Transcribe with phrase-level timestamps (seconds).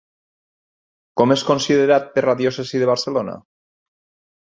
[1.21, 3.41] Com és considerat per la diòcesi de Barcelona?